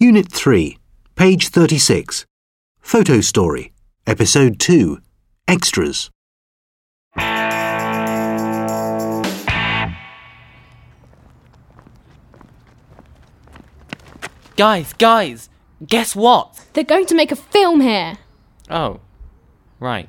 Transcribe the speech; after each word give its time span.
Unit 0.00 0.30
3, 0.30 0.78
page 1.16 1.48
36. 1.48 2.24
Photo 2.78 3.20
Story, 3.20 3.72
Episode 4.06 4.60
2. 4.60 4.98
Extras. 5.48 6.08
Guys, 14.56 14.92
guys, 14.98 15.48
guess 15.84 16.14
what? 16.14 16.64
They're 16.74 16.84
going 16.84 17.06
to 17.06 17.16
make 17.16 17.32
a 17.32 17.36
film 17.36 17.80
here. 17.80 18.18
Oh, 18.70 19.00
right. 19.80 20.08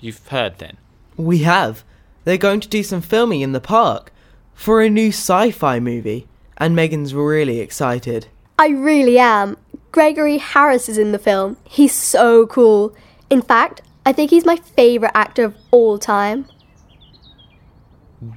You've 0.00 0.26
heard 0.26 0.58
then. 0.58 0.76
We 1.16 1.38
have. 1.44 1.84
They're 2.24 2.36
going 2.36 2.58
to 2.58 2.68
do 2.68 2.82
some 2.82 3.00
filming 3.00 3.42
in 3.42 3.52
the 3.52 3.60
park 3.60 4.12
for 4.54 4.80
a 4.80 4.90
new 4.90 5.10
sci 5.10 5.52
fi 5.52 5.78
movie, 5.78 6.26
and 6.56 6.74
Megan's 6.74 7.14
really 7.14 7.60
excited. 7.60 8.26
I 8.60 8.68
really 8.68 9.18
am. 9.18 9.56
Gregory 9.90 10.36
Harris 10.36 10.90
is 10.90 10.98
in 10.98 11.12
the 11.12 11.18
film. 11.18 11.56
He's 11.64 11.94
so 11.94 12.46
cool. 12.46 12.94
In 13.30 13.40
fact, 13.40 13.80
I 14.04 14.12
think 14.12 14.28
he's 14.28 14.44
my 14.44 14.56
favourite 14.56 15.16
actor 15.16 15.44
of 15.44 15.56
all 15.70 15.98
time. 15.98 16.44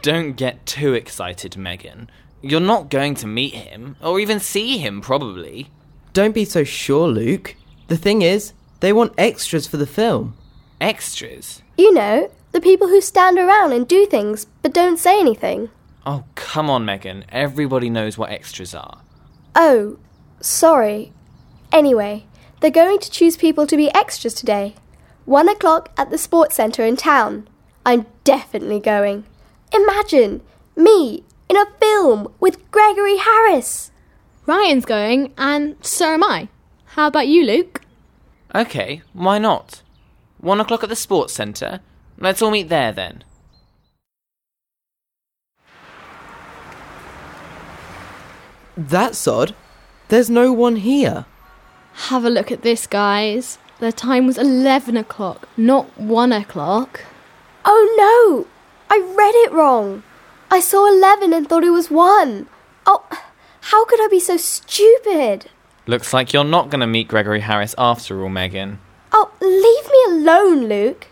Don't 0.02 0.38
get 0.38 0.66
too 0.66 0.94
excited, 0.94 1.58
Megan. 1.58 2.10
You're 2.42 2.62
not 2.62 2.90
going 2.90 3.16
to 3.16 3.28
meet 3.28 3.54
him, 3.54 3.98
or 4.02 4.18
even 4.18 4.40
see 4.40 4.78
him, 4.78 5.02
probably. 5.02 5.68
Don't 6.14 6.34
be 6.34 6.46
so 6.46 6.64
sure, 6.64 7.10
Luke. 7.10 7.58
The 7.90 7.98
thing 7.98 8.22
is, 8.22 8.54
they 8.80 8.94
want 8.94 9.14
extras 9.18 9.68
for 9.68 9.76
the 9.76 9.86
film. 9.86 10.38
Extras? 10.80 11.62
You 11.78 11.94
know, 11.94 12.32
the 12.54 12.62
people 12.62 12.88
who 12.88 13.02
stand 13.02 13.38
around 13.38 13.74
and 13.74 13.86
do 13.86 14.06
things 14.06 14.48
but 14.62 14.74
don't 14.74 14.98
say 14.98 15.20
anything. 15.20 15.70
Oh, 16.06 16.24
come 16.36 16.70
on, 16.70 16.86
Megan. 16.86 17.26
Everybody 17.28 17.90
knows 17.90 18.18
what 18.18 18.32
extras 18.32 18.74
are. 18.74 19.02
Oh, 19.54 19.98
sorry. 20.44 21.12
Anyway, 21.72 22.26
they're 22.60 22.70
going 22.70 23.00
to 23.00 23.10
choose 23.10 23.38
people 23.38 23.66
to 23.68 23.78
be 23.78 23.94
extras 23.94 24.34
today. 24.34 24.76
One 25.26 25.50
o'clock 25.50 25.92
at 25.98 26.12
the 26.12 26.18
sports 26.18 26.56
centre 26.56 26.86
in 26.86 26.98
town. 26.98 27.48
I'm 27.86 28.06
definitely 28.24 28.80
going. 28.80 29.26
Imagine 29.74 30.42
me 30.76 31.24
in 31.50 31.58
a 31.58 31.66
film 31.80 32.32
with 32.40 32.70
Gregory 32.72 33.18
Harris. 33.18 33.92
Ryan's 34.46 34.86
going, 34.86 35.34
and 35.38 35.78
so 35.82 36.14
am 36.14 36.24
I. 36.24 36.50
How 36.86 37.08
about 37.08 37.28
you, 37.28 37.46
Luke? 37.46 37.82
Okay, 38.54 39.02
why 39.14 39.40
not? 39.40 39.82
One 40.38 40.60
o'clock 40.60 40.84
at 40.84 40.90
the 40.90 40.96
sports 40.96 41.34
centre? 41.34 41.80
Let's 42.20 42.42
all 42.42 42.52
meet 42.52 42.70
there 42.70 42.92
then. 42.92 43.24
That's 48.76 49.28
odd. 49.28 49.56
There's 50.14 50.30
no 50.30 50.54
one 50.54 50.76
here. 50.76 51.26
Have 51.94 52.24
a 52.24 52.30
look 52.30 52.52
at 52.52 52.62
this, 52.62 52.86
guys. 52.86 53.58
The 53.80 53.92
time 53.92 54.28
was 54.28 54.38
11 54.38 54.96
o'clock, 54.96 55.50
not 55.58 56.00
1 56.00 56.32
o'clock. 56.32 57.02
Oh 57.66 57.84
no! 57.98 58.48
I 58.96 59.00
read 59.00 59.34
it 59.34 59.52
wrong. 59.52 60.04
I 60.52 60.60
saw 60.60 60.86
11 60.86 61.34
and 61.34 61.50
thought 61.50 61.64
it 61.64 61.72
was 61.72 61.90
1. 61.90 62.48
Oh, 62.86 63.04
how 63.62 63.86
could 63.86 64.06
I 64.06 64.08
be 64.08 64.20
so 64.20 64.38
stupid? 64.38 65.50
Looks 65.88 66.14
like 66.14 66.32
you're 66.32 66.44
not 66.44 66.70
going 66.70 66.82
to 66.82 66.86
meet 66.86 67.08
Gregory 67.08 67.40
Harris 67.40 67.74
after 67.76 68.22
all, 68.22 68.30
Megan. 68.30 68.80
Oh, 69.12 69.32
leave 69.42 69.90
me 69.90 70.22
alone, 70.22 70.70
Luke. 70.70 71.08